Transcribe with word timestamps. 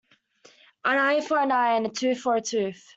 An 0.83 0.97
eye 0.97 1.21
for 1.21 1.37
an 1.37 1.51
eye 1.51 1.75
and 1.75 1.85
a 1.85 1.89
tooth 1.89 2.21
for 2.21 2.35
a 2.37 2.41
tooth. 2.41 2.89